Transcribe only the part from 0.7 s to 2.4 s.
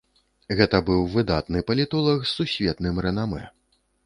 быў выдатны палітолаг з